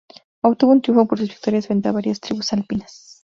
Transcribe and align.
Obtuvo 0.41 0.71
un 0.71 0.81
triunfo 0.81 1.05
por 1.07 1.19
sus 1.19 1.29
victorias 1.29 1.67
frente 1.67 1.87
a 1.87 1.91
varias 1.91 2.19
tribus 2.19 2.51
alpinas. 2.53 3.19